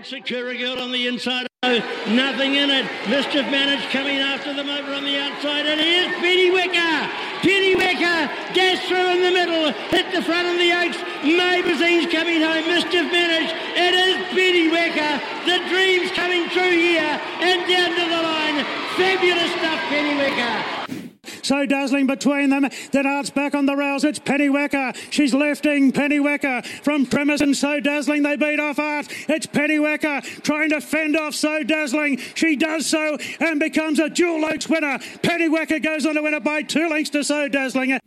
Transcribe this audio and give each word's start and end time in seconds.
And 0.00 0.06
Sakura 0.06 0.56
Girl 0.56 0.80
on 0.80 0.92
the 0.92 1.08
inside. 1.08 1.46
Oh, 1.62 1.76
nothing 2.08 2.54
in 2.54 2.70
it. 2.70 2.88
Mischief 3.10 3.44
Managed 3.52 3.90
coming 3.90 4.16
after 4.16 4.54
them 4.54 4.70
over 4.70 4.94
on 4.94 5.04
the 5.04 5.18
outside. 5.18 5.66
And 5.66 5.78
here's 5.78 6.08
Pennyweka. 6.24 7.04
Penny 7.44 7.74
Wicker 7.74 8.32
dash 8.56 8.80
through 8.88 9.10
in 9.12 9.20
the 9.20 9.30
middle. 9.30 9.70
Hit 9.92 10.10
the 10.14 10.22
front 10.22 10.48
of 10.48 10.56
the 10.56 10.72
Oaks. 10.72 10.96
Maybasine's 11.20 12.10
coming 12.10 12.40
home. 12.40 12.64
Mischief 12.64 13.12
Managed. 13.12 13.52
It 13.76 13.92
is 13.92 14.16
Pennyweka. 14.32 15.20
The 15.44 15.68
dream's 15.68 16.10
coming 16.12 16.48
true 16.48 16.72
here. 16.72 17.20
And 17.44 17.68
down 17.68 17.90
to 17.92 18.04
the 18.08 18.22
line. 18.24 18.64
Fabulous 18.96 19.52
stuff, 19.52 19.80
Pennyweka. 19.92 20.99
So 21.42 21.66
dazzling 21.66 22.06
between 22.06 22.50
them. 22.50 22.68
Then 22.92 23.06
Art's 23.06 23.30
back 23.30 23.54
on 23.54 23.66
the 23.66 23.76
rails. 23.76 24.04
It's 24.04 24.18
Pennyweka. 24.18 24.96
She's 25.10 25.34
lifting 25.34 25.92
Pennyweka 25.92 26.66
from 26.82 27.06
premise 27.06 27.40
and 27.40 27.56
so 27.56 27.80
dazzling. 27.80 28.22
They 28.22 28.36
beat 28.36 28.60
off 28.60 28.78
Art. 28.78 29.06
It's 29.28 29.46
Pennyweka 29.46 30.42
trying 30.42 30.70
to 30.70 30.80
fend 30.80 31.16
off 31.16 31.34
so 31.34 31.62
dazzling. 31.62 32.18
She 32.34 32.56
does 32.56 32.86
so 32.86 33.18
and 33.40 33.60
becomes 33.60 33.98
a 33.98 34.08
dual 34.08 34.44
Oaks 34.44 34.68
winner. 34.68 34.98
Pennyweka 35.22 35.82
goes 35.82 36.06
on 36.06 36.14
to 36.14 36.22
win 36.22 36.34
it 36.34 36.44
by 36.44 36.62
two 36.62 36.88
lengths 36.88 37.10
to 37.10 37.24
so 37.24 37.48
dazzling. 37.48 37.98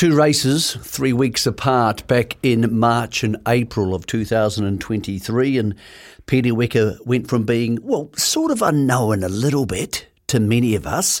Two 0.00 0.16
races, 0.16 0.76
three 0.80 1.12
weeks 1.12 1.46
apart, 1.46 2.06
back 2.06 2.38
in 2.42 2.78
March 2.78 3.22
and 3.22 3.36
April 3.46 3.94
of 3.94 4.06
2023. 4.06 5.58
And 5.58 5.74
Pennywecker 6.26 7.04
went 7.04 7.28
from 7.28 7.44
being, 7.44 7.78
well, 7.82 8.08
sort 8.16 8.50
of 8.50 8.62
unknown 8.62 9.22
a 9.22 9.28
little 9.28 9.66
bit 9.66 10.06
to 10.28 10.40
many 10.40 10.74
of 10.74 10.86
us 10.86 11.20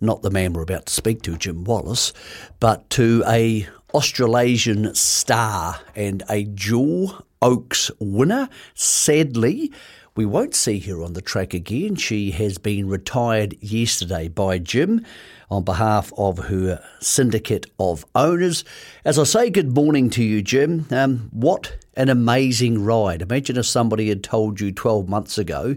not 0.00 0.22
the 0.22 0.30
man 0.30 0.52
we're 0.52 0.62
about 0.62 0.86
to 0.86 0.92
speak 0.92 1.22
to, 1.22 1.36
Jim 1.36 1.64
Wallace, 1.64 2.12
but 2.60 2.88
to 2.90 3.22
a 3.26 3.66
Australasian 3.94 4.94
star 4.94 5.80
and 5.96 6.22
a 6.28 6.44
dual 6.44 7.24
Oaks 7.40 7.90
winner. 7.98 8.48
Sadly, 8.74 9.72
we 10.16 10.26
won't 10.26 10.54
see 10.54 10.80
her 10.80 11.02
on 11.02 11.12
the 11.12 11.22
track 11.22 11.54
again. 11.54 11.94
She 11.94 12.32
has 12.32 12.58
been 12.58 12.88
retired 12.88 13.56
yesterday 13.60 14.28
by 14.28 14.58
Jim 14.58 15.06
on 15.50 15.62
behalf 15.62 16.12
of 16.18 16.38
her 16.38 16.82
syndicate 17.00 17.66
of 17.78 18.04
owners. 18.14 18.64
As 19.04 19.18
I 19.18 19.24
say 19.24 19.50
good 19.50 19.74
morning 19.74 20.10
to 20.10 20.24
you, 20.24 20.42
Jim, 20.42 20.86
um, 20.90 21.28
what 21.32 21.76
an 21.94 22.08
amazing 22.08 22.84
ride. 22.84 23.22
Imagine 23.22 23.56
if 23.56 23.66
somebody 23.66 24.08
had 24.08 24.24
told 24.24 24.60
you 24.60 24.72
12 24.72 25.08
months 25.08 25.38
ago 25.38 25.76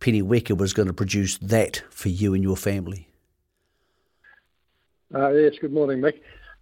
Pennyweka 0.00 0.56
was 0.56 0.72
going 0.72 0.88
to 0.88 0.94
produce 0.94 1.38
that 1.38 1.82
for 1.90 2.08
you 2.08 2.34
and 2.34 2.42
your 2.42 2.56
family. 2.56 3.08
Uh, 5.14 5.30
yes, 5.30 5.54
good 5.60 5.72
morning, 5.72 6.00
Mick. 6.00 6.20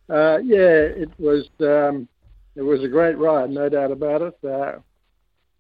Uh, 0.08 0.38
yeah, 0.38 0.58
it 0.58 1.10
was 1.18 1.48
um, 1.60 2.08
it 2.56 2.62
was 2.62 2.82
a 2.82 2.88
great 2.88 3.16
ride, 3.16 3.50
no 3.50 3.68
doubt 3.68 3.92
about 3.92 4.22
it. 4.22 4.38
Uh, 4.44 4.78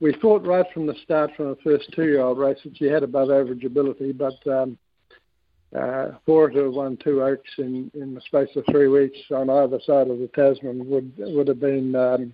we 0.00 0.12
thought 0.20 0.46
right 0.46 0.66
from 0.72 0.86
the 0.86 0.96
start, 1.04 1.30
from 1.36 1.50
the 1.50 1.58
first 1.62 1.92
two-year-old 1.92 2.38
race, 2.38 2.58
that 2.64 2.76
she 2.76 2.86
had 2.86 3.02
above 3.02 3.30
average 3.30 3.64
ability, 3.64 4.12
but 4.12 4.44
um, 4.46 4.78
uh, 5.76 6.12
for 6.26 6.48
her 6.48 6.54
to 6.54 6.64
have 6.64 6.72
won 6.72 6.96
two 6.96 7.22
Oaks 7.22 7.50
in, 7.58 7.90
in 7.94 8.14
the 8.14 8.20
space 8.22 8.48
of 8.56 8.64
three 8.70 8.88
weeks 8.88 9.18
on 9.30 9.48
either 9.48 9.78
side 9.86 10.08
of 10.08 10.18
the 10.18 10.28
Tasman 10.34 10.88
would 10.88 11.12
would 11.18 11.46
have 11.46 11.60
been 11.60 11.94
um, 11.94 12.32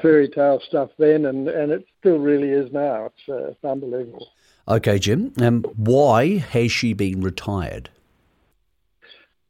fairy 0.00 0.28
tale 0.28 0.60
stuff 0.66 0.90
then, 0.98 1.26
and, 1.26 1.48
and 1.48 1.70
it 1.70 1.86
still 2.00 2.18
really 2.18 2.48
is 2.48 2.72
now. 2.72 3.06
It's, 3.06 3.28
uh, 3.28 3.50
it's 3.50 3.64
unbelievable. 3.64 4.28
Okay, 4.68 4.98
Jim. 4.98 5.32
Um, 5.40 5.62
why 5.76 6.38
has 6.38 6.72
she 6.72 6.92
been 6.92 7.20
retired? 7.20 7.90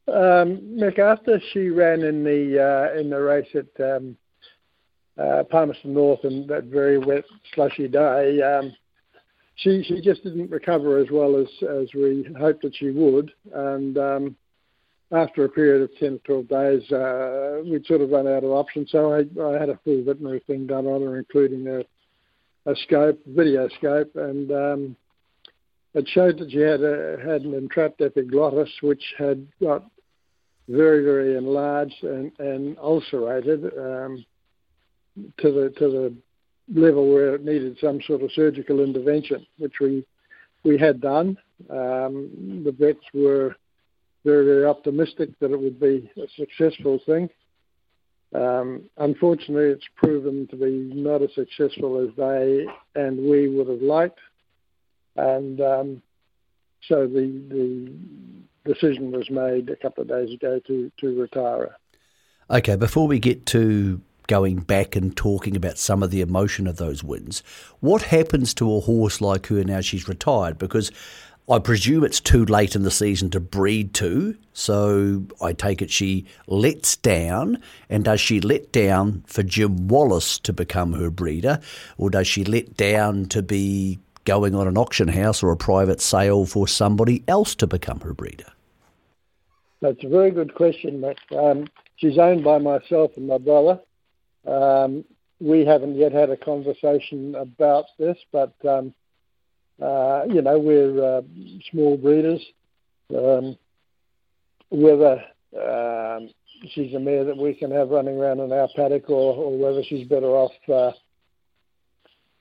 Um, 0.08 0.78
Mick, 0.78 1.00
after 1.00 1.40
she 1.52 1.68
ran 1.68 2.02
in 2.02 2.22
the 2.22 2.62
uh, 2.62 2.98
in 2.98 3.10
the 3.10 3.20
race 3.20 3.48
at 3.54 3.84
um, 3.84 4.16
uh, 5.18 5.42
Palmerston 5.50 5.94
North 5.94 6.20
and 6.22 6.48
that 6.48 6.64
very 6.64 6.96
wet, 6.98 7.24
slushy 7.54 7.88
day, 7.88 8.40
um, 8.40 8.72
she 9.56 9.82
she 9.82 10.00
just 10.00 10.22
didn't 10.22 10.50
recover 10.50 10.98
as 10.98 11.08
well 11.10 11.36
as 11.36 11.88
we 11.92 12.24
hoped 12.38 12.62
that 12.62 12.76
she 12.76 12.90
would. 12.90 13.32
And 13.52 14.36
after 15.10 15.44
a 15.44 15.48
period 15.48 15.82
of 15.82 15.91
ten 15.98 16.14
or 16.14 16.19
twelve 16.19 16.48
days, 16.48 16.92
uh, 16.92 17.62
we'd 17.64 17.86
sort 17.86 18.00
of 18.00 18.10
run 18.10 18.28
out 18.28 18.44
of 18.44 18.50
options. 18.50 18.92
So 18.92 19.12
I, 19.12 19.25
I 19.42 19.58
had 19.58 19.70
a 19.70 19.81
full 19.84 20.04
veterinary 20.04 20.41
thing 20.47 20.69
done 20.69 20.86
on 20.86 21.02
her, 21.02 21.19
including 21.19 21.66
a, 21.66 22.75
scope, 22.76 23.19
video 23.26 23.69
scope, 23.78 24.14
and 24.14 24.97
it 25.94 26.08
showed 26.08 26.38
that 26.38 26.50
she 26.50 26.58
had 26.58 26.81
an 26.81 27.54
entrapped 27.54 28.00
epiglottis, 28.02 28.70
which 28.82 29.02
had 29.19 29.47
got 29.60 29.84
very, 30.69 31.04
very 31.04 31.37
enlarged 31.37 32.03
and, 32.03 32.32
and 32.38 32.78
ulcerated 32.78 33.65
um, 33.78 34.25
to 35.38 35.50
the 35.53 35.72
to 35.78 35.88
the 35.88 36.15
level 36.69 37.09
where 37.12 37.34
it 37.37 37.44
needed 37.44 37.77
some 37.81 38.00
sort 38.06 38.22
of 38.22 38.32
surgical 38.32 38.81
intervention, 38.82 39.47
which 39.59 39.75
we 39.81 40.05
we 40.65 40.78
had 40.78 41.00
done. 41.00 41.38
Um, 41.71 42.62
the 42.65 42.75
vets 42.76 43.05
were 43.15 43.56
very, 44.25 44.44
very 44.44 44.65
optimistic 44.66 45.31
that 45.38 45.53
it 45.53 45.60
would 45.60 45.78
be 45.78 46.10
a 46.16 46.26
successful 46.37 46.99
thing. 47.06 47.31
Um, 48.34 48.91
unfortunately, 48.99 49.71
it's 49.71 49.87
proven 49.97 50.49
to 50.49 50.56
be 50.56 50.91
not 50.93 51.22
as 51.22 51.32
successful 51.34 52.00
as 52.05 52.15
they 52.16 52.66
and 52.97 53.19
we 53.19 53.49
would 53.49 53.69
have 53.69 53.82
liked, 53.82 54.19
and 55.15 55.60
um, 55.60 56.03
so 56.88 57.06
the 57.06 57.26
the 57.48 57.92
decision 58.66 59.12
was 59.12 59.30
made 59.30 59.70
a 59.70 59.76
couple 59.76 60.02
of 60.02 60.08
days 60.08 60.32
ago 60.32 60.60
to, 60.66 60.91
to 60.98 61.20
retire 61.20 61.58
her. 61.58 61.76
Okay, 62.50 62.76
before 62.76 63.06
we 63.06 63.19
get 63.19 63.47
to 63.47 64.00
going 64.26 64.56
back 64.58 64.96
and 64.96 65.16
talking 65.16 65.54
about 65.54 65.78
some 65.78 66.02
of 66.02 66.10
the 66.10 66.20
emotion 66.20 66.66
of 66.66 66.76
those 66.76 67.02
wins, 67.02 67.42
what 67.80 68.02
happens 68.02 68.52
to 68.54 68.75
a 68.75 68.80
horse 68.80 69.20
like 69.20 69.46
her 69.46 69.62
now 69.64 69.80
she's 69.80 70.08
retired? 70.08 70.58
Because 70.58 70.91
I 71.48 71.60
presume 71.60 72.02
it's 72.02 72.20
too 72.20 72.44
late 72.44 72.75
in 72.75 72.82
the 72.82 72.91
season 72.91 73.30
to 73.30 73.41
breed 73.41 73.94
to, 73.94 74.36
so 74.52 75.26
I 75.41 75.52
take 75.52 75.80
it 75.80 75.92
she 75.92 76.26
lets 76.48 76.96
down. 76.96 77.62
And 77.88 78.04
does 78.04 78.20
she 78.20 78.41
let 78.41 78.72
down 78.72 79.22
for 79.28 79.44
Jim 79.44 79.86
Wallace 79.86 80.41
to 80.41 80.52
become 80.52 80.94
her 80.94 81.08
breeder, 81.08 81.60
or 81.98 82.10
does 82.10 82.26
she 82.26 82.42
let 82.42 82.76
down 82.76 83.26
to 83.26 83.42
be 83.42 84.00
going 84.26 84.54
on 84.54 84.69
an 84.69 84.76
auction 84.76 85.09
house 85.09 85.42
or 85.42 85.50
a 85.50 85.56
private 85.56 86.03
sale 86.03 86.44
for 86.44 86.69
somebody 86.69 87.25
else 87.26 87.54
to 87.54 87.66
become 87.66 88.00
her 88.00 88.12
breeder? 88.12 88.53
That's 89.81 90.04
a 90.04 90.09
very 90.09 90.31
good 90.31 90.54
question, 90.54 91.00
Matt. 91.00 91.16
Um, 91.34 91.66
she's 91.97 92.19
owned 92.19 92.44
by 92.44 92.59
myself 92.59 93.12
and 93.16 93.26
my 93.26 93.38
brother. 93.38 93.81
Um, 94.47 95.04
we 95.41 95.64
haven't 95.64 95.97
yet 95.97 96.12
had 96.12 96.31
a 96.31 96.37
conversation 96.37 97.34
about 97.34 97.87
this, 97.98 98.16
but 98.32 98.54
um, 98.66 98.94
uh, 99.81 100.25
you 100.28 100.43
know 100.43 100.58
we're 100.58 101.19
uh, 101.19 101.22
small 101.70 101.97
breeders. 101.97 102.44
Um, 103.14 103.56
whether 104.70 105.22
um, 105.54 106.31
she's 106.70 106.94
a 106.94 106.98
mare 106.98 107.25
that 107.25 107.37
we 107.37 107.54
can 107.54 107.70
have 107.70 107.91
running 107.91 108.19
around 108.19 108.41
in 108.41 108.53
our 108.53 108.69
paddock, 108.75 109.08
or, 109.10 109.34
or 109.34 109.58
whether 109.58 109.82
she's 109.84 110.06
better 110.08 110.26
off 110.26 110.53
uh, 110.72 110.93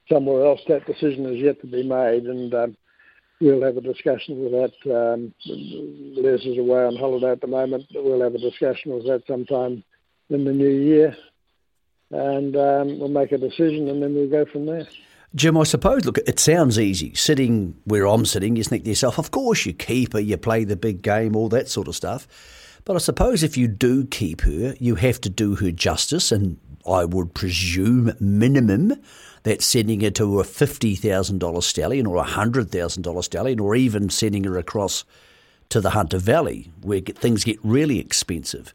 somewhere 0.09 0.45
else, 0.45 0.61
that 0.67 0.85
decision 0.85 1.25
is 1.25 1.41
yet 1.41 1.61
to 1.61 1.67
be 1.67 1.83
made. 1.83 2.25
And 2.25 2.53
um, 2.53 2.77
we'll 3.41 3.63
have 3.63 3.77
a 3.77 3.81
discussion 3.81 4.43
with 4.43 4.51
that. 4.51 4.73
Um, 4.95 5.33
Les 5.45 6.45
is 6.45 6.57
away 6.57 6.85
on 6.85 6.95
holiday 6.95 7.31
at 7.31 7.41
the 7.41 7.47
moment, 7.47 7.85
but 7.93 8.03
we'll 8.03 8.21
have 8.21 8.35
a 8.35 8.39
discussion 8.39 8.93
with 8.93 9.05
that 9.05 9.23
sometime 9.27 9.83
in 10.29 10.45
the 10.45 10.53
new 10.53 10.69
year, 10.69 11.15
and 12.11 12.55
um, 12.55 12.99
we'll 12.99 13.09
make 13.09 13.31
a 13.31 13.37
decision, 13.37 13.87
and 13.89 14.01
then 14.01 14.15
we'll 14.15 14.29
go 14.29 14.45
from 14.45 14.65
there. 14.65 14.87
Jim, 15.35 15.57
I 15.57 15.63
suppose, 15.63 16.05
look, 16.05 16.17
it 16.17 16.39
sounds 16.39 16.79
easy. 16.79 17.13
Sitting 17.13 17.75
where 17.83 18.07
I'm 18.07 18.25
sitting, 18.25 18.55
you 18.55 18.63
think 18.63 18.85
to 18.85 18.89
yourself, 18.89 19.19
of 19.19 19.31
course 19.31 19.65
you 19.65 19.73
keep 19.73 20.13
her, 20.13 20.19
you 20.19 20.37
play 20.37 20.63
the 20.63 20.75
big 20.75 21.01
game, 21.01 21.35
all 21.35 21.49
that 21.49 21.67
sort 21.67 21.87
of 21.87 21.95
stuff. 21.95 22.27
But 22.85 22.95
I 22.95 22.99
suppose 22.99 23.43
if 23.43 23.57
you 23.57 23.67
do 23.67 24.05
keep 24.05 24.41
her, 24.41 24.75
you 24.79 24.95
have 24.95 25.19
to 25.21 25.29
do 25.29 25.55
her 25.55 25.71
justice, 25.71 26.31
and 26.31 26.57
I 26.87 27.05
would 27.05 27.33
presume 27.33 28.13
minimum 28.19 29.01
that's 29.43 29.65
sending 29.65 30.01
her 30.01 30.11
to 30.11 30.39
a 30.39 30.43
$50,000 30.43 31.63
stallion 31.63 32.05
or 32.07 32.17
a 32.17 32.25
$100,000 32.25 33.23
stallion 33.23 33.59
or 33.59 33.75
even 33.75 34.09
sending 34.09 34.43
her 34.43 34.57
across 34.57 35.03
to 35.69 35.81
the 35.81 35.91
Hunter 35.91 36.17
Valley 36.17 36.71
where 36.81 37.01
things 37.01 37.43
get 37.43 37.59
really 37.63 37.99
expensive. 37.99 38.73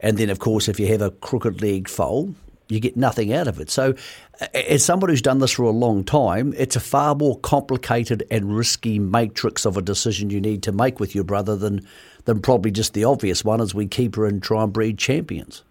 And 0.00 0.18
then, 0.18 0.30
of 0.30 0.38
course, 0.38 0.68
if 0.68 0.78
you 0.78 0.86
have 0.88 1.02
a 1.02 1.10
crooked 1.10 1.62
legged 1.62 1.88
foal, 1.88 2.34
you 2.68 2.80
get 2.80 2.96
nothing 2.96 3.32
out 3.32 3.46
of 3.46 3.60
it. 3.60 3.70
So, 3.70 3.94
as 4.52 4.84
somebody 4.84 5.12
who's 5.12 5.22
done 5.22 5.38
this 5.38 5.52
for 5.52 5.62
a 5.62 5.70
long 5.70 6.04
time, 6.04 6.52
it's 6.56 6.76
a 6.76 6.80
far 6.80 7.14
more 7.14 7.38
complicated 7.38 8.26
and 8.30 8.56
risky 8.56 8.98
matrix 8.98 9.64
of 9.64 9.76
a 9.76 9.82
decision 9.82 10.30
you 10.30 10.40
need 10.40 10.62
to 10.64 10.72
make 10.72 10.98
with 10.98 11.14
your 11.14 11.24
brother 11.24 11.56
than, 11.56 11.86
than 12.24 12.40
probably 12.40 12.70
just 12.70 12.92
the 12.92 13.04
obvious 13.04 13.44
one 13.44 13.60
as 13.60 13.74
we 13.74 13.86
keep 13.86 14.16
her 14.16 14.26
and 14.26 14.42
try 14.42 14.64
and 14.64 14.72
breed 14.72 14.98
champions. 14.98 15.62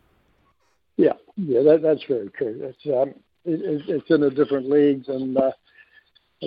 Yeah, 1.35 1.61
that, 1.63 1.81
that's 1.81 2.03
very 2.07 2.29
true. 2.29 2.59
That's 2.61 2.95
um, 2.97 3.09
it, 3.43 3.81
it's 3.87 4.09
in 4.09 4.23
a 4.23 4.29
different 4.29 4.69
leagues, 4.69 5.07
and 5.09 5.37
uh, 5.37 5.51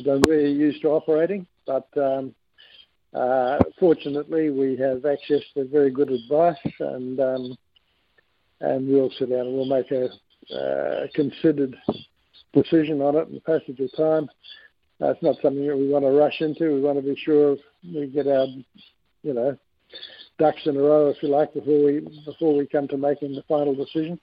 don't 0.04 0.26
really 0.26 0.52
used 0.52 0.82
to 0.82 0.88
operating. 0.88 1.46
But 1.66 1.88
um, 1.96 2.34
uh, 3.12 3.58
fortunately, 3.78 4.50
we 4.50 4.76
have 4.76 5.04
access 5.04 5.42
to 5.54 5.64
very 5.64 5.90
good 5.90 6.10
advice, 6.10 6.56
and 6.80 7.20
um, 7.20 7.58
and 8.60 8.88
we'll 8.88 9.10
sit 9.18 9.30
down 9.30 9.40
and 9.40 9.54
we'll 9.54 9.66
make 9.66 9.90
a 9.90 10.08
uh, 10.54 11.06
considered 11.14 11.76
decision 12.52 13.00
on 13.02 13.16
it 13.16 13.28
in 13.28 13.34
the 13.34 13.40
passage 13.40 13.78
of 13.80 13.94
time. 13.96 14.28
Uh, 15.00 15.10
it's 15.10 15.22
not 15.22 15.36
something 15.42 15.66
that 15.66 15.76
we 15.76 15.88
want 15.88 16.04
to 16.04 16.10
rush 16.10 16.40
into. 16.40 16.74
We 16.74 16.80
want 16.80 16.98
to 16.98 17.02
be 17.02 17.16
sure 17.16 17.56
we 17.84 18.06
get 18.08 18.26
our, 18.26 18.46
you 19.22 19.32
know, 19.32 19.56
ducks 20.38 20.62
in 20.66 20.76
a 20.76 20.80
row, 20.80 21.08
if 21.08 21.22
you 21.22 21.28
like, 21.28 21.54
before 21.54 21.84
we 21.84 22.00
before 22.24 22.56
we 22.56 22.66
come 22.66 22.88
to 22.88 22.96
making 22.96 23.34
the 23.34 23.42
final 23.42 23.74
decision. 23.74 24.18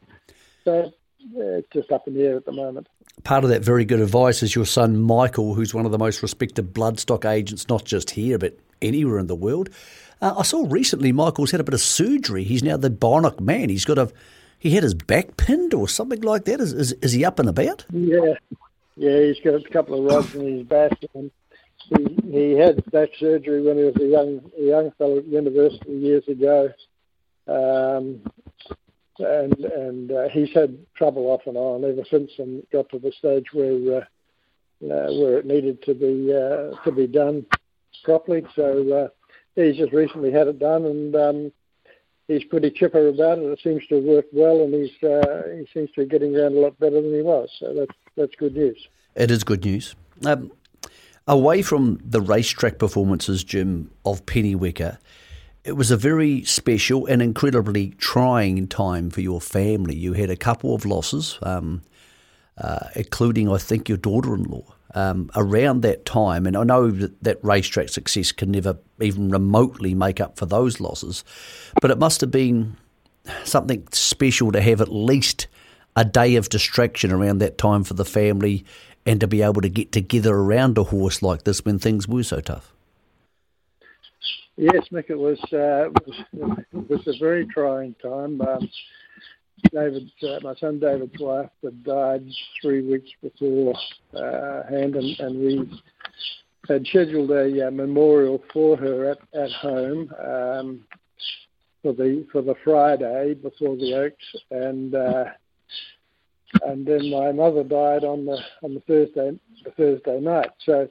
So 0.66 0.92
it's 1.34 1.68
just 1.72 1.92
up 1.92 2.08
in 2.08 2.16
the 2.16 2.24
air 2.24 2.38
at 2.38 2.46
the 2.46 2.52
moment. 2.52 2.88
Part 3.24 3.44
of 3.44 3.50
that 3.50 3.62
very 3.62 3.86
good 3.86 4.02
advice 4.02 4.44
is 4.44 4.54
your 4.54 4.66
son 4.66 5.00
Michael, 5.00 5.54
who's 5.54 5.74
one 5.74 5.86
of 5.86 5.92
the 5.92 5.98
most 5.98 6.22
respected 6.22 6.74
bloodstock 6.74 7.24
agents, 7.26 7.70
not 7.70 7.86
just 7.86 8.10
here 8.12 8.38
but 8.38 8.58
anywhere 8.82 9.20
in 9.20 9.28
the 9.28 9.36
world. 9.36 9.70
Uh, 10.22 10.36
I 10.38 10.44
saw 10.44 10.66
recently 10.70 11.12
Michael's 11.12 11.52
had 11.52 11.62
a 11.62 11.64
bit 11.64 11.74
of 11.74 11.82
surgery. 11.82 12.44
He's 12.44 12.64
now 12.64 12.78
the 12.78 12.90
bionic 12.90 13.40
man. 13.40 13.70
He's 13.70 13.86
got 13.86 13.98
a 13.98 14.12
he 14.60 14.72
had 14.72 14.84
his 14.84 14.94
back 14.94 15.38
pinned 15.38 15.74
or 15.74 15.88
something 15.88 16.22
like 16.22 16.46
that. 16.46 16.60
Is 16.60 16.74
is, 16.74 16.92
is 16.94 17.12
he 17.12 17.24
up 17.26 17.40
and 17.40 17.50
about? 17.50 17.86
Yeah, 17.92 18.34
yeah. 18.96 19.20
He's 19.22 19.40
got 19.44 19.56
a 19.56 19.70
couple 19.70 20.00
of 20.00 20.14
rods 20.14 20.36
in 20.36 20.58
his 20.58 20.68
back, 20.68 20.98
and 21.14 21.32
he 21.78 22.18
he 22.32 22.52
had 22.54 22.84
back 22.92 23.10
surgery 23.20 23.62
when 23.62 23.78
he 23.78 23.84
was 23.84 23.96
a 23.98 24.06
young 24.06 24.52
a 24.58 24.62
young 24.62 24.92
fellow 24.98 25.20
at 25.20 25.26
university 25.26 25.92
years 25.92 26.28
ago. 26.28 26.72
Um, 27.48 28.22
and 29.20 29.54
and 29.60 30.12
uh, 30.12 30.30
he's 30.30 30.52
had 30.54 30.78
trouble 30.96 31.28
off 31.28 31.42
and 31.46 31.58
on 31.58 31.84
ever 31.84 32.04
since, 32.10 32.32
and 32.38 32.64
got 32.72 32.90
to 32.90 33.00
the 33.00 33.12
stage 33.12 33.46
where 33.54 33.98
uh, 33.98 34.06
uh, 34.84 35.14
where 35.14 35.38
it 35.38 35.46
needed 35.46 35.82
to 35.84 35.94
be 35.94 36.34
uh, 36.34 36.76
to 36.84 36.92
be 36.92 37.08
done 37.08 37.46
properly. 38.04 38.46
So 38.56 38.94
uh, 38.94 39.08
he's 39.56 39.78
just 39.78 39.94
recently 39.94 40.32
had 40.32 40.48
it 40.48 40.60
done, 40.60 40.86
and 40.86 41.16
um, 41.16 41.52
he's 42.28 42.44
pretty 42.44 42.72
chipper 42.72 43.08
about 43.08 43.40
it. 43.40 43.44
It 43.44 43.60
seems 43.64 43.86
to 43.88 43.96
have 43.96 44.04
worked 44.04 44.34
well, 44.34 44.62
and 44.62 44.74
he's 44.74 45.04
uh, 45.04 45.44
he 45.58 45.68
seems 45.74 45.92
to 45.92 46.02
be 46.02 46.06
getting 46.06 46.36
around 46.36 46.56
a 46.56 46.60
lot 46.60 46.80
better 46.80 47.02
than 47.02 47.14
he 47.14 47.22
was. 47.22 47.50
So 47.60 47.74
that's 47.74 47.98
that's 48.16 48.36
good 48.36 48.56
news. 48.56 48.88
It 49.16 49.32
is 49.32 49.44
good 49.44 49.64
news. 49.64 49.96
Um, 50.26 50.52
away 51.28 51.62
from 51.62 52.00
the 52.04 52.22
racetrack 52.22 52.78
performances, 52.80 53.44
Jim 53.44 53.92
of 54.06 54.26
Pennyweka, 54.26 54.98
it 55.66 55.76
was 55.76 55.90
a 55.90 55.98
very 55.98 56.44
special 56.44 57.08
and 57.08 57.22
incredibly 57.22 57.90
trying 57.98 58.68
time 58.68 59.10
for 59.10 59.22
your 59.22 59.42
family. 59.42 59.96
You 59.96 60.14
had 60.14 60.30
a 60.30 60.36
couple 60.36 60.76
of 60.76 60.86
losses, 60.86 61.40
um, 61.42 61.82
uh, 62.60 62.88
including, 62.96 63.50
I 63.50 63.58
think, 63.58 63.90
your 63.90 63.98
daughter-in-law. 63.98 64.64
Um, 64.94 65.30
around 65.36 65.82
that 65.82 66.06
time, 66.06 66.46
and 66.46 66.56
I 66.56 66.64
know 66.64 66.90
that, 66.90 67.22
that 67.22 67.44
racetrack 67.44 67.90
success 67.90 68.32
can 68.32 68.52
never 68.52 68.78
even 69.02 69.30
remotely 69.30 69.94
make 69.94 70.22
up 70.22 70.38
for 70.38 70.46
those 70.46 70.80
losses, 70.80 71.26
but 71.82 71.92
it 71.92 72.00
must 72.00 72.22
have 72.22 72.32
been 72.32 72.78
something 73.44 73.86
special 73.92 74.54
to 74.54 74.62
have 74.62 74.80
at 74.80 74.88
least 74.88 75.48
a 75.98 76.06
day 76.06 76.38
of 76.38 76.48
distraction 76.48 77.12
around 77.12 77.40
that 77.40 77.58
time 77.58 77.84
for 77.84 77.94
the 77.94 78.06
family 78.06 78.64
and 79.06 79.20
to 79.20 79.28
be 79.28 79.42
able 79.42 79.62
to 79.62 79.70
get 79.70 79.92
together 79.92 80.34
around 80.34 80.78
a 80.78 80.84
horse 80.84 81.22
like 81.22 81.44
this 81.44 81.66
when 81.66 81.78
things 81.78 82.08
were 82.08 82.24
so 82.24 82.40
tough. 82.40 82.75
Yes, 84.58 84.88
Mick, 84.92 85.10
it 85.10 85.18
was, 85.18 85.38
uh, 85.52 85.90
it 85.90 86.08
was, 86.08 86.66
was 86.90 87.08
a 87.08 87.20
very 87.20 87.46
trying 87.48 87.94
time. 88.02 88.40
Um, 88.42 88.70
David, 89.72 90.10
uh, 90.24 90.40
my 90.42 90.56
son 90.56 90.80
David's 90.80 91.20
wife, 91.20 91.50
had 91.64 91.84
died 91.84 92.26
three 92.62 92.82
weeks 92.88 93.10
before 93.22 93.74
uh, 94.14 94.64
hand, 94.70 94.96
and, 94.96 95.20
and 95.20 95.40
we 95.40 95.82
had 96.70 96.86
scheduled 96.88 97.32
a 97.32 97.68
uh, 97.68 97.72
memorial 97.72 98.42
for 98.54 98.78
her 98.78 99.12
at, 99.12 99.18
at 99.34 99.52
home 99.52 100.10
um, 100.20 100.86
for 101.82 101.94
the 101.94 102.26
for 102.32 102.42
the 102.42 102.56
Friday 102.64 103.34
before 103.34 103.76
the 103.76 103.94
Oaks, 103.94 104.26
and 104.52 104.96
uh, 104.96 105.26
and 106.64 106.86
then 106.86 107.12
my 107.12 107.32
mother 107.32 107.64
died 107.64 108.04
on 108.04 108.26
the 108.26 108.38
on 108.64 108.74
the 108.74 108.82
Thursday 108.82 109.38
the 109.64 109.72
Thursday 109.72 110.20
night. 110.20 110.52
So 110.66 110.90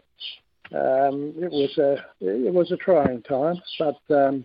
um, 0.73 1.35
it 1.37 1.51
was 1.51 1.77
a 1.79 1.97
it 2.21 2.53
was 2.53 2.73
a 2.73 2.77
trying 2.77 3.23
time, 3.23 3.61
but 3.79 4.01
um, 4.15 4.45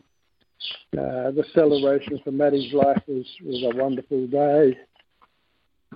uh, 0.97 1.31
the 1.31 1.45
celebration 1.53 2.19
for 2.23 2.31
Maddie's 2.31 2.73
life 2.73 3.01
was 3.07 3.25
was 3.43 3.63
a 3.63 3.77
wonderful 3.77 4.27
day. 4.27 4.77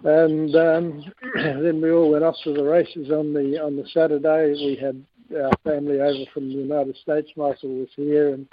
And 0.04 0.56
um, 0.56 1.04
then 1.36 1.82
we 1.82 1.92
all 1.92 2.12
went 2.12 2.24
off 2.24 2.36
to 2.46 2.54
the 2.54 2.64
races 2.64 3.12
on 3.12 3.34
the 3.34 3.62
on 3.62 3.76
the 3.76 3.88
Saturday. 3.94 4.54
We 4.54 4.78
had 4.82 5.06
our 5.36 5.52
family 5.64 6.00
over 6.00 6.26
from 6.34 6.50
the 6.50 6.56
United 6.56 6.96
States. 6.98 7.30
Michael 7.36 7.80
was 7.80 7.90
here, 7.96 8.34
and 8.34 8.48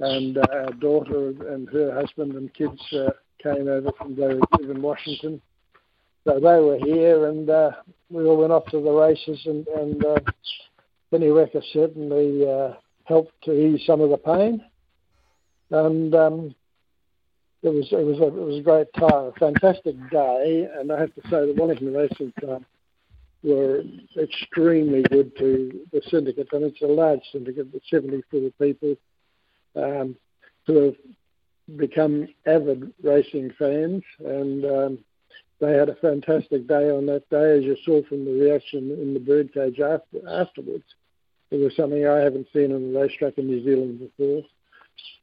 and 0.00 0.38
uh, 0.38 0.46
our 0.52 0.72
daughter 0.72 1.28
and 1.52 1.68
her 1.68 1.94
husband 1.94 2.34
and 2.34 2.52
kids 2.54 2.80
uh, 2.92 3.10
came 3.42 3.68
over 3.68 3.90
from 3.98 4.16
they 4.16 4.34
live 4.34 4.70
in 4.70 4.82
Washington. 4.82 5.40
So 6.24 6.40
they 6.40 6.60
were 6.60 6.78
here, 6.78 7.28
and 7.28 7.48
uh, 7.48 7.72
we 8.10 8.24
all 8.24 8.38
went 8.38 8.52
off 8.52 8.64
to 8.70 8.80
the 8.80 8.90
races, 8.90 9.40
and, 9.44 9.66
and 9.68 10.02
Pennyweka 11.12 11.62
certainly 11.72 12.48
uh, 12.48 12.74
helped 13.04 13.32
to 13.44 13.52
ease 13.52 13.84
some 13.86 14.00
of 14.00 14.10
the 14.10 14.16
pain, 14.16 14.62
and 15.70 16.14
um, 16.14 16.54
it 17.62 17.72
was 17.72 17.88
it 17.92 18.04
was 18.04 18.18
a, 18.18 18.26
it 18.26 18.46
was 18.46 18.58
a 18.58 18.62
great 18.62 18.92
time, 18.94 19.26
a 19.26 19.32
fantastic 19.38 19.96
day, 20.10 20.68
and 20.78 20.92
I 20.92 21.00
have 21.00 21.14
to 21.14 21.22
say 21.22 21.46
the 21.46 21.54
Wellington 21.56 21.94
Racing 21.94 22.32
Club 22.38 22.64
were 23.42 23.82
extremely 24.18 25.02
good 25.02 25.36
to 25.38 25.86
the 25.92 26.02
syndicate, 26.10 26.48
and 26.52 26.64
it's 26.64 26.82
a 26.82 26.86
large 26.86 27.20
syndicate 27.30 27.72
with 27.72 27.82
74 27.90 28.50
people 28.60 28.96
um, 29.76 30.16
who 30.66 30.76
have 30.76 30.94
become 31.76 32.28
avid 32.46 32.92
racing 33.02 33.52
fans, 33.58 34.02
and 34.20 34.64
um, 34.64 34.98
they 35.64 35.76
had 35.76 35.88
a 35.88 35.94
fantastic 35.96 36.66
day 36.66 36.90
on 36.90 37.06
that 37.06 37.28
day, 37.30 37.58
as 37.58 37.64
you 37.64 37.76
saw 37.84 38.02
from 38.04 38.24
the 38.24 38.32
reaction 38.32 38.90
in 38.90 39.14
the 39.14 39.20
birdcage 39.20 39.80
after, 39.80 40.28
afterwards. 40.28 40.84
It 41.50 41.56
was 41.56 41.74
something 41.76 42.06
I 42.06 42.18
haven't 42.18 42.48
seen 42.52 42.72
on 42.72 42.92
the 42.92 42.98
racetrack 42.98 43.38
in 43.38 43.46
New 43.46 43.62
Zealand 43.64 44.00
before. 44.00 44.42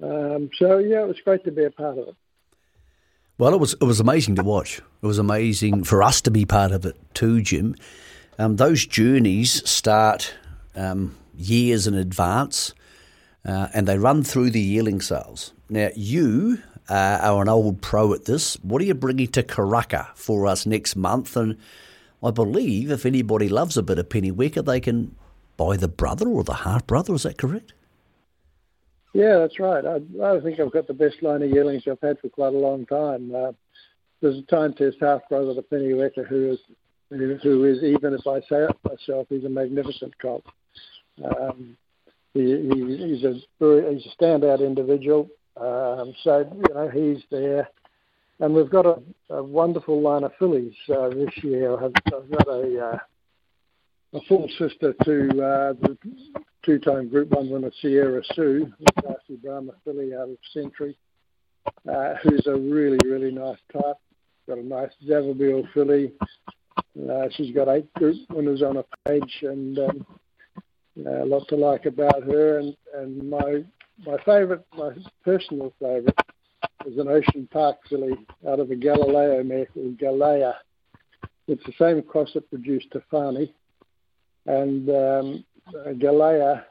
Um, 0.01 0.49
so 0.57 0.77
yeah, 0.77 1.01
it 1.01 1.07
was 1.07 1.19
great 1.23 1.43
to 1.45 1.51
be 1.51 1.65
a 1.65 1.71
part 1.71 1.97
of 1.97 2.09
it. 2.09 2.15
Well, 3.37 3.53
it 3.53 3.59
was 3.59 3.73
it 3.73 3.83
was 3.83 3.99
amazing 3.99 4.35
to 4.35 4.43
watch. 4.43 4.79
It 5.01 5.05
was 5.05 5.17
amazing 5.17 5.83
for 5.83 6.03
us 6.03 6.21
to 6.21 6.31
be 6.31 6.45
part 6.45 6.71
of 6.71 6.85
it 6.85 6.95
too, 7.13 7.41
Jim. 7.41 7.75
Um, 8.37 8.55
those 8.57 8.85
journeys 8.85 9.67
start 9.69 10.33
um, 10.75 11.15
years 11.35 11.87
in 11.87 11.95
advance, 11.95 12.73
uh, 13.45 13.67
and 13.73 13.87
they 13.87 13.97
run 13.97 14.23
through 14.23 14.51
the 14.51 14.61
yearling 14.61 15.01
sales. 15.01 15.53
Now, 15.69 15.89
you 15.95 16.59
uh, 16.91 17.19
are 17.21 17.41
an 17.41 17.47
old 17.47 17.81
pro 17.81 18.13
at 18.13 18.25
this. 18.25 18.55
What 18.63 18.81
are 18.81 18.85
you 18.85 18.93
bringing 18.93 19.29
to 19.29 19.43
Karaka 19.43 20.07
for 20.13 20.45
us 20.45 20.65
next 20.65 20.97
month? 20.97 21.37
And 21.37 21.57
I 22.21 22.31
believe 22.31 22.91
if 22.91 23.05
anybody 23.05 23.47
loves 23.47 23.77
a 23.77 23.83
bit 23.83 23.97
of 23.97 24.09
Pennyweka, 24.09 24.65
they 24.65 24.81
can 24.81 25.15
buy 25.55 25.77
the 25.77 25.87
brother 25.87 26.27
or 26.27 26.43
the 26.43 26.53
half 26.53 26.85
brother. 26.85 27.15
Is 27.15 27.23
that 27.23 27.37
correct? 27.37 27.73
Yeah, 29.13 29.37
that's 29.39 29.57
right. 29.57 29.85
I, 29.85 30.01
I 30.21 30.41
think 30.41 30.59
I've 30.59 30.73
got 30.73 30.87
the 30.87 30.93
best 30.93 31.23
line 31.23 31.41
of 31.41 31.49
yearlings 31.49 31.83
I've 31.89 32.01
had 32.01 32.19
for 32.19 32.27
quite 32.27 32.53
a 32.53 32.57
long 32.57 32.85
time. 32.85 33.33
Uh, 33.33 33.53
there's 34.21 34.39
a 34.39 34.43
time 34.43 34.73
test 34.73 34.97
half 34.99 35.21
brother 35.29 35.55
to 35.55 35.61
Pennyweka 35.61 36.27
who 36.27 36.51
is 36.51 36.59
who 37.09 37.65
is 37.65 37.83
even 37.83 38.13
if 38.13 38.27
I 38.27 38.39
say 38.41 38.63
it 38.63 38.77
myself, 38.83 39.27
he's 39.29 39.43
a 39.43 39.49
magnificent 39.49 40.17
colt. 40.21 40.45
Um, 41.23 41.77
he, 42.33 42.41
he, 42.41 42.97
he's 42.97 43.23
a 43.23 43.33
he's 43.59 44.05
a 44.05 44.15
standout 44.23 44.59
individual. 44.59 45.29
Um, 45.57 46.13
so 46.23 46.39
you 46.39 46.73
know 46.73 46.89
he's 46.89 47.23
there, 47.29 47.67
and 48.39 48.53
we've 48.53 48.69
got 48.69 48.85
a, 48.85 49.01
a 49.29 49.43
wonderful 49.43 50.01
line 50.01 50.23
of 50.23 50.31
fillies 50.39 50.73
uh, 50.89 51.09
this 51.09 51.43
year. 51.43 51.73
I've, 51.73 51.93
I've 52.07 52.31
got 52.31 52.47
a 52.47 52.79
uh, 52.79 52.97
a 54.13 54.21
full 54.27 54.47
sister 54.57 54.93
to 55.03 55.29
uh, 55.29 55.73
the 55.73 55.97
two-time 56.63 57.09
Group 57.09 57.29
One 57.29 57.49
winner 57.49 57.71
Sierra 57.81 58.21
Sue, 58.33 58.71
Darci 58.99 59.41
Brahma 59.41 59.73
filly 59.83 60.13
out 60.13 60.29
of 60.29 60.37
Century, 60.53 60.97
uh, 61.91 62.15
who's 62.23 62.47
a 62.47 62.55
really 62.55 62.99
really 63.05 63.31
nice 63.31 63.59
type. 63.73 63.97
Got 64.47 64.57
a 64.57 64.63
nice 64.63 64.89
Savabeel 65.07 65.71
filly. 65.73 66.13
Uh, 66.77 67.27
she's 67.31 67.53
got 67.53 67.67
eight 67.67 67.93
group 67.93 68.17
winners 68.29 68.61
on 68.61 68.77
a 68.77 68.85
page, 69.07 69.37
and 69.43 69.77
um, 69.79 70.05
a 71.05 71.25
lot 71.25 71.47
to 71.47 71.55
like 71.55 71.85
about 71.85 72.23
her. 72.23 72.59
And, 72.59 72.75
and 72.95 73.29
my 73.29 73.63
my 74.05 74.17
favourite, 74.25 74.61
my 74.77 74.91
personal 75.23 75.73
favourite, 75.79 76.17
is 76.85 76.97
an 76.97 77.07
Ocean 77.07 77.47
Park 77.51 77.77
filly 77.89 78.13
out 78.47 78.59
of 78.59 78.71
a 78.71 78.75
Galileo 78.75 79.43
mare 79.43 79.67
called 79.67 79.97
Galea. 79.97 80.53
It's 81.47 81.63
the 81.65 81.73
same 81.77 82.01
cross 82.01 82.31
that 82.33 82.49
produced 82.49 82.87
Tofane, 82.91 83.51
and 84.45 84.89
um, 84.89 85.45
Galea 85.99 86.63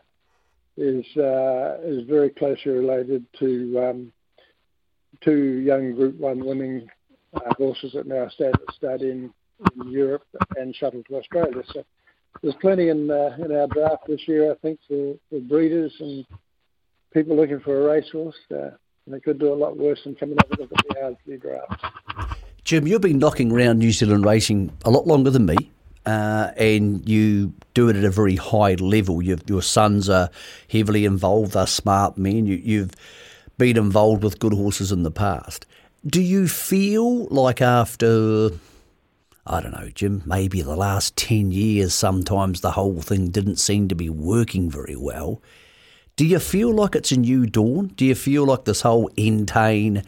is 0.76 1.04
uh, 1.16 1.78
is 1.82 2.06
very 2.08 2.30
closely 2.30 2.72
related 2.72 3.24
to 3.38 3.78
um, 3.78 4.12
two 5.22 5.58
young 5.58 5.94
Group 5.94 6.18
One 6.18 6.44
winning 6.44 6.88
uh, 7.34 7.54
horses 7.56 7.92
that 7.94 8.06
now 8.06 8.28
stand 8.28 8.54
at 8.54 8.74
stud 8.74 9.02
in, 9.02 9.30
in 9.76 9.90
Europe 9.90 10.24
and 10.56 10.74
shuttle 10.74 11.02
to 11.08 11.16
Australia. 11.16 11.62
So 11.72 11.84
there's 12.42 12.54
plenty 12.60 12.88
in 12.88 13.10
uh, 13.10 13.36
in 13.44 13.52
our 13.52 13.66
draft 13.66 14.06
this 14.08 14.26
year, 14.26 14.52
I 14.52 14.54
think, 14.56 14.80
for, 14.88 15.14
for 15.28 15.40
breeders 15.40 15.94
and 16.00 16.24
people 17.12 17.36
looking 17.36 17.60
for 17.60 17.80
a 17.80 17.92
racehorse. 17.92 18.36
Uh, 18.50 18.70
they 19.06 19.20
could 19.20 19.38
do 19.38 19.52
a 19.52 19.54
lot 19.54 19.76
worse 19.76 20.00
than 20.04 20.14
coming 20.14 20.38
up 20.38 20.48
with 20.50 20.68
the 20.68 20.94
Ardsley 21.02 21.40
draft. 21.40 21.84
Jim, 22.64 22.86
you've 22.86 23.00
been 23.00 23.18
knocking 23.18 23.50
around 23.50 23.78
New 23.78 23.90
Zealand 23.90 24.24
racing 24.24 24.72
a 24.84 24.90
lot 24.90 25.06
longer 25.06 25.30
than 25.30 25.46
me. 25.46 25.56
Uh, 26.06 26.50
and 26.56 27.06
you 27.08 27.52
do 27.74 27.88
it 27.88 27.96
at 27.96 28.04
a 28.04 28.10
very 28.10 28.36
high 28.36 28.74
level. 28.74 29.20
You've, 29.20 29.42
your 29.48 29.62
sons 29.62 30.08
are 30.08 30.30
heavily 30.70 31.04
involved, 31.04 31.52
they're 31.52 31.66
smart 31.66 32.16
men. 32.16 32.46
You, 32.46 32.56
you've 32.56 32.92
been 33.58 33.76
involved 33.76 34.22
with 34.22 34.38
good 34.38 34.54
horses 34.54 34.92
in 34.92 35.02
the 35.02 35.10
past. 35.10 35.66
Do 36.06 36.22
you 36.22 36.48
feel 36.48 37.26
like 37.26 37.60
after, 37.60 38.50
I 39.46 39.60
don't 39.60 39.72
know, 39.72 39.90
Jim, 39.94 40.22
maybe 40.24 40.62
the 40.62 40.76
last 40.76 41.16
10 41.16 41.52
years, 41.52 41.92
sometimes 41.92 42.60
the 42.62 42.70
whole 42.70 43.02
thing 43.02 43.28
didn't 43.28 43.56
seem 43.56 43.88
to 43.88 43.94
be 43.94 44.08
working 44.08 44.70
very 44.70 44.96
well? 44.96 45.42
Do 46.20 46.26
you 46.26 46.38
feel 46.38 46.74
like 46.74 46.94
it's 46.94 47.12
a 47.12 47.18
new 47.18 47.46
dawn? 47.46 47.94
Do 47.96 48.04
you 48.04 48.14
feel 48.14 48.44
like 48.44 48.66
this 48.66 48.82
whole 48.82 49.08
Entain, 49.16 50.04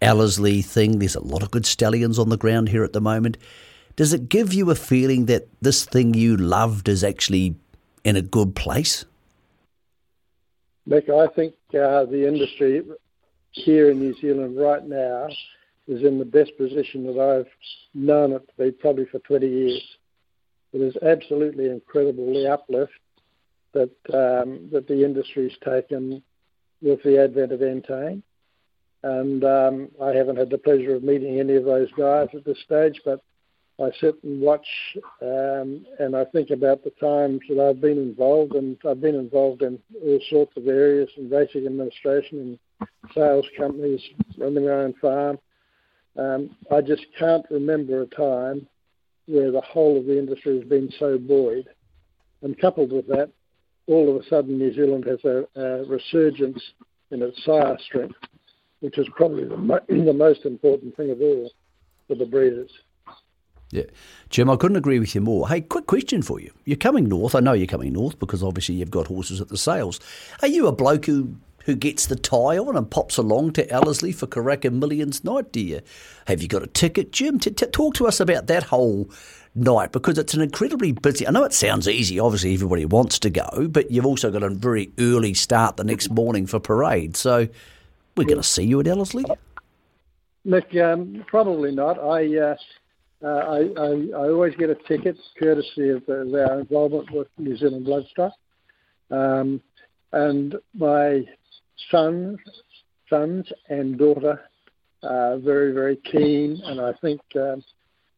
Ellerslie 0.00 0.62
thing, 0.62 0.98
there's 0.98 1.16
a 1.16 1.20
lot 1.20 1.42
of 1.42 1.50
good 1.50 1.66
stallions 1.66 2.18
on 2.18 2.30
the 2.30 2.38
ground 2.38 2.70
here 2.70 2.82
at 2.82 2.94
the 2.94 3.00
moment. 3.02 3.36
Does 3.94 4.14
it 4.14 4.30
give 4.30 4.54
you 4.54 4.70
a 4.70 4.74
feeling 4.74 5.26
that 5.26 5.48
this 5.60 5.84
thing 5.84 6.14
you 6.14 6.38
loved 6.38 6.88
is 6.88 7.04
actually 7.04 7.56
in 8.04 8.16
a 8.16 8.22
good 8.22 8.56
place? 8.56 9.04
Nick, 10.86 11.10
I 11.10 11.26
think 11.26 11.52
uh, 11.74 12.06
the 12.06 12.26
industry 12.26 12.82
here 13.50 13.90
in 13.90 13.98
New 13.98 14.18
Zealand 14.18 14.58
right 14.58 14.82
now 14.82 15.28
is 15.86 16.02
in 16.02 16.18
the 16.18 16.24
best 16.24 16.56
position 16.56 17.04
that 17.04 17.20
I've 17.20 17.52
known 17.92 18.32
it 18.32 18.48
to 18.48 18.64
be 18.64 18.70
probably 18.70 19.04
for 19.04 19.18
20 19.18 19.46
years. 19.46 19.82
It 20.72 20.80
is 20.80 20.96
absolutely 21.02 21.66
incredible 21.66 22.32
the 22.32 22.50
uplift 22.50 22.92
that 23.72 23.90
um, 24.12 24.68
that 24.72 24.86
the 24.88 25.04
industry's 25.04 25.56
taken 25.64 26.22
with 26.82 27.02
the 27.02 27.22
advent 27.22 27.52
of 27.52 27.60
Entain. 27.60 28.22
And 29.02 29.44
um, 29.44 29.88
I 30.02 30.10
haven't 30.10 30.36
had 30.36 30.50
the 30.50 30.58
pleasure 30.58 30.94
of 30.94 31.02
meeting 31.02 31.40
any 31.40 31.56
of 31.56 31.64
those 31.64 31.88
guys 31.96 32.28
at 32.34 32.44
this 32.44 32.60
stage, 32.64 33.00
but 33.04 33.22
I 33.80 33.90
sit 33.98 34.22
and 34.24 34.42
watch 34.42 34.66
um, 35.22 35.86
and 35.98 36.14
I 36.14 36.26
think 36.26 36.50
about 36.50 36.84
the 36.84 36.92
times 37.00 37.40
that 37.48 37.58
I've 37.58 37.80
been 37.80 37.96
involved, 37.96 38.54
and 38.54 38.76
I've 38.86 39.00
been 39.00 39.14
involved 39.14 39.62
in 39.62 39.78
all 40.02 40.20
sorts 40.28 40.52
of 40.56 40.66
areas 40.66 41.08
in 41.16 41.30
racing 41.30 41.66
administration 41.66 42.58
and 42.80 42.88
sales 43.14 43.46
companies, 43.56 44.02
running 44.36 44.66
my 44.66 44.72
own 44.72 44.94
farm. 45.00 45.38
Um, 46.18 46.56
I 46.70 46.82
just 46.82 47.06
can't 47.18 47.46
remember 47.50 48.02
a 48.02 48.06
time 48.06 48.66
where 49.26 49.50
the 49.50 49.62
whole 49.62 49.96
of 49.98 50.06
the 50.06 50.18
industry 50.18 50.58
has 50.58 50.68
been 50.68 50.92
so 50.98 51.16
buoyed. 51.16 51.68
And 52.42 52.58
coupled 52.58 52.92
with 52.92 53.06
that, 53.08 53.30
all 53.90 54.08
of 54.08 54.22
a 54.22 54.28
sudden 54.28 54.58
New 54.58 54.72
Zealand 54.72 55.04
has 55.04 55.18
a, 55.24 55.46
a 55.60 55.84
resurgence 55.84 56.62
in 57.10 57.22
its 57.22 57.44
sire 57.44 57.76
strength, 57.84 58.16
which 58.80 58.96
is 58.98 59.06
probably 59.16 59.44
the, 59.44 59.56
mo- 59.56 59.80
the 59.88 60.12
most 60.12 60.44
important 60.44 60.96
thing 60.96 61.10
of 61.10 61.20
all 61.20 61.50
for 62.06 62.14
the 62.14 62.26
breeders. 62.26 62.70
Yeah. 63.72 63.84
Jim, 64.30 64.50
I 64.50 64.56
couldn't 64.56 64.76
agree 64.76 64.98
with 64.98 65.14
you 65.14 65.20
more. 65.20 65.48
Hey, 65.48 65.60
quick 65.60 65.86
question 65.86 66.22
for 66.22 66.40
you. 66.40 66.52
You're 66.64 66.76
coming 66.76 67.08
north. 67.08 67.34
I 67.34 67.40
know 67.40 67.52
you're 67.52 67.68
coming 67.68 67.92
north 67.92 68.18
because 68.18 68.42
obviously 68.42 68.76
you've 68.76 68.90
got 68.90 69.06
horses 69.06 69.40
at 69.40 69.48
the 69.48 69.56
sales. 69.56 70.00
Are 70.42 70.48
you 70.48 70.66
a 70.66 70.72
bloke 70.72 71.06
who, 71.06 71.36
who 71.70 71.76
gets 71.76 72.06
the 72.06 72.16
tie 72.16 72.58
on 72.58 72.76
and 72.76 72.90
pops 72.90 73.16
along 73.16 73.52
to 73.52 73.70
Ellerslie 73.70 74.10
for 74.10 74.26
Karaka 74.26 74.72
Millions 74.72 75.22
night? 75.22 75.52
Do 75.52 75.60
you? 75.60 75.80
Have 76.26 76.42
you 76.42 76.48
got 76.48 76.64
a 76.64 76.66
ticket, 76.66 77.12
Jim? 77.12 77.38
T- 77.38 77.52
t- 77.52 77.66
talk 77.66 77.94
to 77.94 78.08
us 78.08 78.18
about 78.18 78.48
that 78.48 78.64
whole 78.64 79.08
night 79.54 79.92
because 79.92 80.18
it's 80.18 80.34
an 80.34 80.40
incredibly 80.40 80.90
busy. 80.90 81.28
I 81.28 81.30
know 81.30 81.44
it 81.44 81.52
sounds 81.52 81.86
easy. 81.86 82.18
Obviously, 82.18 82.54
everybody 82.54 82.86
wants 82.86 83.20
to 83.20 83.30
go, 83.30 83.68
but 83.68 83.92
you've 83.92 84.06
also 84.06 84.32
got 84.32 84.42
a 84.42 84.50
very 84.50 84.90
early 84.98 85.32
start 85.32 85.76
the 85.76 85.84
next 85.84 86.10
morning 86.10 86.46
for 86.46 86.58
parade. 86.58 87.16
So 87.16 87.46
we're 88.16 88.24
going 88.24 88.38
to 88.38 88.42
see 88.42 88.64
you 88.64 88.80
at 88.80 88.88
Ellerslie. 88.88 89.24
Nick, 90.44 90.74
um, 90.76 91.24
probably 91.28 91.70
not. 91.70 91.98
I. 91.98 92.36
Uh, 92.36 92.56
uh, 93.22 93.26
I, 93.26 93.58
I, 93.76 93.88
I, 94.16 94.28
always 94.30 94.54
get 94.56 94.70
a 94.70 94.74
ticket 94.74 95.18
courtesy 95.38 95.90
of, 95.90 96.06
the, 96.06 96.22
of 96.22 96.32
our 96.32 96.60
involvement 96.60 97.10
with 97.10 97.28
New 97.36 97.54
Zealand 97.54 97.86
Bloodstock. 97.86 98.32
Um, 99.10 99.60
and 100.12 100.56
my 100.74 101.24
sons, 101.90 102.38
sons 103.08 103.46
and 103.68 103.98
daughter 103.98 104.40
are 105.02 105.38
very, 105.38 105.72
very 105.72 105.96
keen, 105.96 106.60
and 106.64 106.80
I 106.80 106.92
think 107.00 107.20
um, 107.36 107.62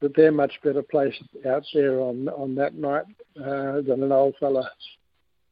that 0.00 0.14
they're 0.16 0.32
much 0.32 0.52
better 0.64 0.82
placed 0.82 1.22
out 1.48 1.64
there 1.72 2.00
on 2.00 2.28
on 2.28 2.54
that 2.56 2.74
night 2.74 3.04
uh, 3.38 3.80
than 3.82 4.02
an 4.02 4.12
old 4.12 4.34
fella 4.40 4.70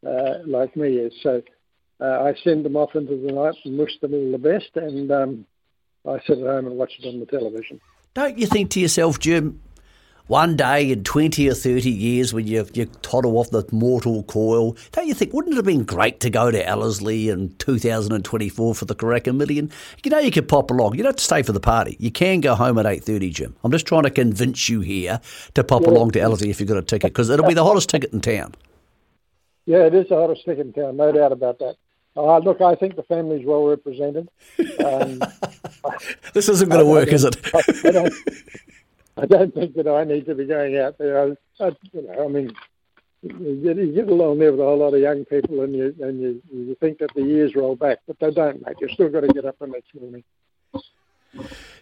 uh, 0.07 0.35
like 0.47 0.77
me 0.77 0.97
is. 0.97 1.13
So 1.23 1.43
uh, 2.01 2.25
I 2.25 2.35
send 2.43 2.65
them 2.65 2.77
off 2.77 2.95
into 2.95 3.17
the 3.17 3.33
night 3.33 3.55
and 3.65 3.79
wish 3.79 3.99
them 4.01 4.15
all 4.15 4.33
the 4.33 4.39
best, 4.39 4.71
and 4.75 5.11
um, 5.11 5.47
I 6.07 6.19
sit 6.27 6.39
at 6.39 6.47
home 6.47 6.67
and 6.67 6.77
watch 6.77 6.93
it 6.99 7.07
on 7.07 7.21
the 7.21 7.27
television. 7.27 7.81
Don't 8.15 8.39
you 8.39 8.47
think 8.47 8.71
to 8.71 8.81
yourself, 8.81 9.21
Jim, 9.21 9.61
one 10.31 10.55
day 10.55 10.93
in 10.93 11.03
20 11.03 11.49
or 11.49 11.55
30 11.55 11.91
years 11.91 12.33
when 12.33 12.47
you, 12.47 12.65
you 12.73 12.87
toddle 13.03 13.37
off 13.37 13.51
the 13.51 13.65
mortal 13.73 14.23
coil, 14.23 14.77
don't 14.93 15.09
you 15.09 15.13
think, 15.13 15.33
wouldn't 15.33 15.55
it 15.55 15.57
have 15.57 15.65
been 15.65 15.83
great 15.83 16.21
to 16.21 16.31
go 16.31 16.53
to 16.53 16.65
Ellerslie 16.69 17.29
in 17.29 17.53
2024 17.57 18.75
for 18.77 18.85
the 18.85 18.95
Karaka 18.95 19.37
Million? 19.37 19.73
You 20.05 20.11
know 20.13 20.21
you 20.21 20.31
could 20.31 20.49
pop 20.49 20.71
along. 20.71 20.95
You 20.95 21.03
don't 21.03 21.11
have 21.11 21.17
to 21.17 21.25
stay 21.25 21.43
for 21.43 21.51
the 21.51 21.59
party. 21.59 21.97
You 21.99 22.13
can 22.13 22.41
go 22.41 22.55
home 22.55 22.79
at 22.79 22.87
8.30, 22.87 23.35
Jim. 23.35 23.57
I'm 23.65 23.73
just 23.73 23.87
trying 23.87 24.05
to 24.05 24.11
convince 24.11 24.69
you 24.69 24.83
here 24.83 25.21
to 25.55 25.65
pop 25.65 25.83
yeah. 25.83 25.89
along 25.89 26.13
to 26.13 26.21
Ellerslie 26.21 26.51
if 26.51 26.61
you've 26.61 26.69
got 26.69 26.79
a 26.79 26.83
ticket 26.83 27.13
because 27.13 27.29
it'll 27.29 27.49
be 27.49 27.55
the 27.55 27.65
hottest 27.65 27.89
ticket 27.89 28.13
in 28.13 28.21
town. 28.21 28.55
Yeah, 29.67 29.87
it 29.87 29.95
is 29.97 30.09
the 30.11 30.15
hottest 30.15 30.45
ticket 30.45 30.65
in 30.65 30.73
town, 30.73 30.97
no 30.97 31.11
doubt 31.11 31.33
about 31.33 31.59
that. 31.59 31.75
Uh, 32.17 32.39
look, 32.39 32.61
I 32.61 32.77
think 32.77 32.95
the 32.95 33.03
family's 33.03 33.45
well 33.45 33.67
represented. 33.67 34.29
Um, 34.85 35.21
this 36.35 36.49
isn't 36.49 36.69
going 36.69 36.85
to 36.85 36.91
work, 36.91 37.09
is 37.09 37.25
it? 37.25 37.37
I, 37.55 38.11
I 39.21 39.27
don't 39.27 39.55
think 39.55 39.75
that 39.75 39.87
I 39.87 40.05
need 40.05 40.27
to 40.27 40.35
be 40.35 40.47
going 40.47 40.79
out 40.79 40.97
there. 40.99 41.21
I, 41.21 41.65
I 41.65 41.77
you 41.93 42.03
know, 42.03 42.25
I 42.25 42.29
mean, 42.29 42.53
you 43.23 43.61
get, 43.63 43.77
you 43.77 43.93
get 43.93 44.09
along 44.09 44.39
there 44.39 44.51
with 44.51 44.61
a 44.61 44.65
whole 44.65 44.79
lot 44.79 44.95
of 44.95 45.01
young 45.01 45.25
people, 45.27 45.61
and 45.61 45.77
you 45.77 45.95
and 46.01 46.21
you, 46.21 46.43
you 46.51 46.75
think 46.81 46.99
that 46.99 47.13
the 47.15 47.23
years 47.23 47.55
roll 47.55 47.77
back, 47.77 47.99
but 48.07 48.19
they 48.19 48.31
don't, 48.31 48.65
mate. 48.65 48.77
You've 48.81 48.93
still 48.93 49.11
got 49.11 49.21
to 49.21 49.29
get 49.29 49.45
up 49.45 49.59
the 49.59 49.67
next 49.67 49.95
morning. 49.95 50.25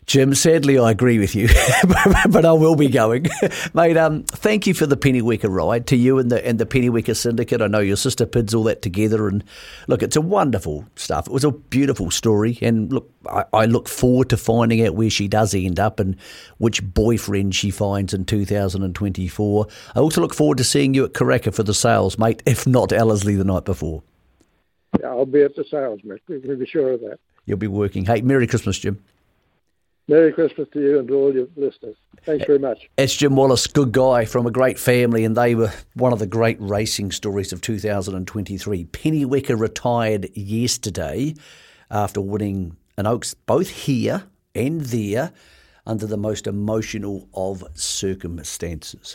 Jim, 0.08 0.34
sadly, 0.34 0.78
I 0.78 0.90
agree 0.90 1.18
with 1.18 1.34
you, 1.34 1.48
but 2.30 2.46
I 2.46 2.52
will 2.52 2.76
be 2.76 2.88
going, 2.88 3.26
mate. 3.74 3.98
Um, 3.98 4.22
thank 4.22 4.66
you 4.66 4.72
for 4.72 4.86
the 4.86 4.96
Pennyweka 4.96 5.50
ride 5.50 5.86
to 5.88 5.96
you 5.96 6.18
and 6.18 6.32
the 6.32 6.44
and 6.46 6.58
the 6.58 6.64
Pennyweka 6.64 7.14
Syndicate. 7.14 7.60
I 7.60 7.66
know 7.66 7.80
your 7.80 7.96
sister 7.96 8.24
pids 8.24 8.54
all 8.54 8.64
that 8.64 8.80
together, 8.80 9.28
and 9.28 9.44
look, 9.86 10.02
it's 10.02 10.16
a 10.16 10.22
wonderful 10.22 10.86
stuff. 10.96 11.26
It 11.26 11.32
was 11.32 11.44
a 11.44 11.50
beautiful 11.50 12.10
story, 12.10 12.58
and 12.62 12.90
look, 12.90 13.12
I, 13.28 13.44
I 13.52 13.64
look 13.66 13.86
forward 13.86 14.30
to 14.30 14.38
finding 14.38 14.82
out 14.86 14.94
where 14.94 15.10
she 15.10 15.28
does 15.28 15.52
end 15.54 15.78
up 15.78 16.00
and 16.00 16.16
which 16.56 16.82
boyfriend 16.82 17.54
she 17.54 17.70
finds 17.70 18.14
in 18.14 18.24
2024. 18.24 19.66
I 19.94 19.98
also 19.98 20.22
look 20.22 20.32
forward 20.32 20.56
to 20.56 20.64
seeing 20.64 20.94
you 20.94 21.04
at 21.04 21.12
Karaka 21.12 21.52
for 21.52 21.64
the 21.64 21.74
sales, 21.74 22.18
mate. 22.18 22.42
If 22.46 22.66
not 22.66 22.94
Ellerslie 22.94 23.36
the 23.36 23.44
night 23.44 23.66
before. 23.66 24.02
Yeah, 25.00 25.08
I'll 25.08 25.26
be 25.26 25.42
at 25.42 25.54
the 25.54 25.66
sales, 25.70 26.00
mate. 26.02 26.22
We 26.28 26.40
can 26.40 26.58
be 26.58 26.64
sure 26.64 26.92
of 26.92 27.00
that. 27.00 27.18
You'll 27.44 27.58
be 27.58 27.66
working. 27.66 28.06
Hey, 28.06 28.22
Merry 28.22 28.46
Christmas, 28.46 28.78
Jim. 28.78 29.04
Merry 30.08 30.32
Christmas 30.32 30.66
to 30.72 30.80
you 30.80 30.98
and 30.98 31.06
to 31.08 31.14
all 31.14 31.34
your 31.34 31.48
listeners. 31.54 31.94
Thanks 32.24 32.46
very 32.46 32.58
much. 32.58 32.88
It's 32.96 33.14
Jim 33.14 33.36
Wallace, 33.36 33.66
good 33.66 33.92
guy 33.92 34.24
from 34.24 34.46
a 34.46 34.50
great 34.50 34.78
family, 34.78 35.22
and 35.22 35.36
they 35.36 35.54
were 35.54 35.70
one 35.94 36.14
of 36.14 36.18
the 36.18 36.26
great 36.26 36.56
racing 36.60 37.12
stories 37.12 37.52
of 37.52 37.60
2023. 37.60 38.84
Pennyweka 38.86 39.58
retired 39.58 40.30
yesterday 40.34 41.34
after 41.90 42.22
winning 42.22 42.78
an 42.96 43.06
Oaks 43.06 43.34
both 43.34 43.68
here 43.68 44.24
and 44.54 44.80
there 44.80 45.30
under 45.86 46.06
the 46.06 46.16
most 46.16 46.46
emotional 46.46 47.28
of 47.34 47.62
circumstances. 47.74 49.06